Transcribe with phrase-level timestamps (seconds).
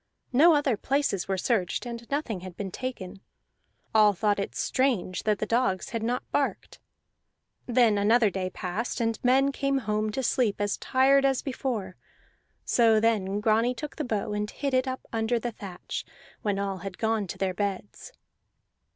[0.33, 3.21] No other places were searched, and nothing had been taken;
[3.93, 6.79] all thought it strange that the dogs had not barked.
[7.67, 11.97] Then another day passed, and men came home to sleep as tired as before;
[12.65, 16.03] so then Grani took the bow and hid it up under the thatch,
[16.41, 18.11] when all had gone to their beds.